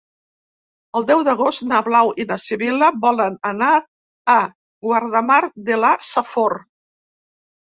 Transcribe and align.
El 0.99 1.03
deu 1.09 1.19
d'agost 1.27 1.65
na 1.71 1.81
Blau 1.87 2.09
i 2.23 2.25
na 2.31 2.37
Sibil·la 2.45 2.89
volen 3.05 3.37
anar 3.51 3.69
a 4.37 4.39
Guardamar 4.89 5.41
de 5.69 5.79
la 5.83 5.93
Safor. 6.09 6.59